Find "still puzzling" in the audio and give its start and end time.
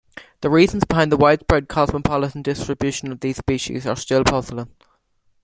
3.95-4.73